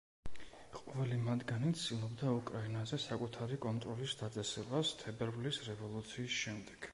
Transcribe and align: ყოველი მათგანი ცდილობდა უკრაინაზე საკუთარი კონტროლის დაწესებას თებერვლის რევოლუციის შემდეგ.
ყოველი 0.77 1.17
მათგანი 1.25 1.73
ცდილობდა 1.81 2.31
უკრაინაზე 2.37 2.99
საკუთარი 3.03 3.59
კონტროლის 3.67 4.17
დაწესებას 4.23 4.95
თებერვლის 5.03 5.61
რევოლუციის 5.71 6.41
შემდეგ. 6.47 6.89